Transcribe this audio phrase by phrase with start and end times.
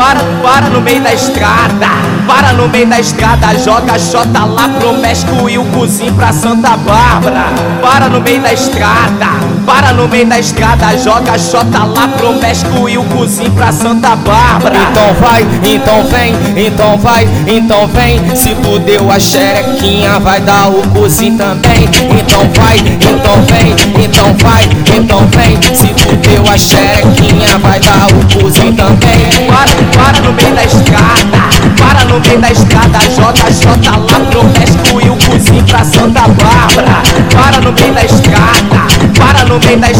[0.00, 1.88] Para, para no meio da estrada,
[2.26, 6.74] para no meio da estrada, joga xota lá pro México e o cozinho pra Santa
[6.74, 7.52] Bárbara.
[7.82, 9.26] Para no meio da estrada,
[9.66, 14.16] para no meio da estrada, joga xota lá pro México e o cozinho pra Santa
[14.16, 14.78] Bárbara.
[14.90, 18.34] Então vai, então vem, então vai, então vem.
[18.34, 21.84] Se tu deu a xerequinha, vai dar o cozinho também.
[22.18, 24.64] Então vai, então vem, então vai,
[24.96, 25.60] então vem.
[25.74, 28.09] Se tu deu a xerequinha, vai dar o
[34.30, 37.02] pro e o cozinho pra Santa Bárbara.
[37.32, 38.86] Para no meio da estrada,
[39.18, 39.90] para no meio da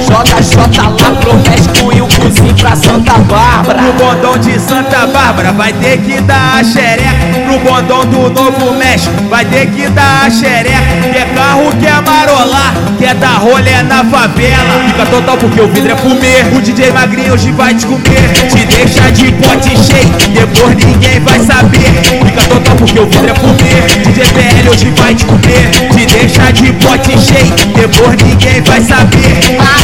[0.00, 3.78] joga xota lá pro México e o cozinho pra Santa Bárbara.
[3.78, 7.12] Pro bondão de Santa Bárbara vai ter que dar a xereca.
[7.46, 10.80] Pro bondão do Novo México vai ter que dar a xereca.
[11.12, 14.84] Quer carro, quer marolar, quer dar rolé na favela.
[14.86, 16.46] Fica total porque o vidro é comer.
[16.56, 18.32] O DJ Magrinho hoje vai te comer.
[18.48, 22.31] Te deixa de pote cheio, depois ninguém vai saber.
[22.48, 23.86] Total porque o vidro é comer.
[24.04, 25.70] DJ PL hoje vai te comer.
[25.92, 29.40] Te deixa de pote cheio, depois ninguém vai saber.
[29.56, 29.81] Bacorou,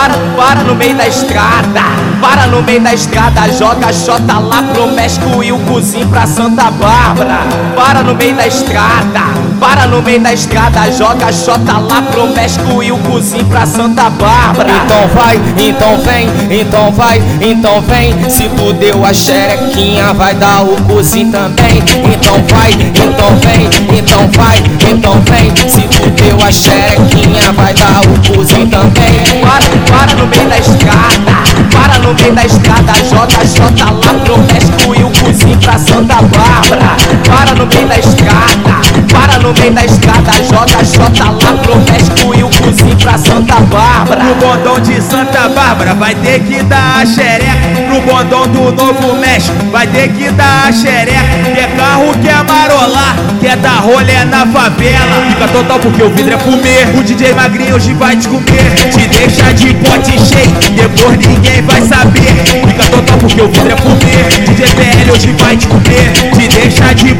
[0.00, 1.82] Para, para no meio da estrada,
[2.22, 6.70] para no meio da estrada, joga xota lá pro México e o cozinho pra Santa
[6.70, 7.40] Bárbara.
[7.76, 9.20] Para no meio da estrada,
[9.60, 14.08] para no meio da estrada, joga xota lá pro México e o cozinho pra Santa
[14.08, 14.70] Bárbara.
[14.84, 18.30] Então vai, então vem, então vai, então vem.
[18.30, 21.82] Se tu a xerequinha, vai dar o cozinho também.
[22.10, 25.54] Então vai, então vem, então vai, então vem.
[25.68, 28.99] Se tu a xerequinha, vai dar o cozinho também.
[32.10, 36.96] No meio da estrada, xota lá pro México e o cozinho pra Santa Bárbara.
[37.28, 38.80] Para no meio da estrada,
[39.12, 39.82] para no meio da
[40.50, 44.24] joga xota lá pro México e o cozinho pra Santa Bárbara.
[44.24, 47.59] Pro bondão de Santa Bárbara vai ter que dar a xereca.
[47.90, 51.20] Pro bondão do Novo México vai ter que dar a xereca.
[51.52, 55.26] Quer carro, quer marolar, quer dar rolé na favela.
[55.28, 56.96] Fica total porque o vidro é comer.
[56.96, 58.70] O DJ Magrinho hoje vai te comer.
[58.92, 62.30] Te deixa de pote cheio, depois ninguém vai saber.
[62.68, 64.44] Fica total porque o vidro é comer.
[64.46, 66.12] DJ PL hoje vai te comer.
[66.32, 67.12] Te deixa de